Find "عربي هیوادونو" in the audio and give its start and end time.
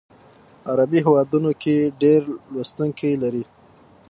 0.71-1.51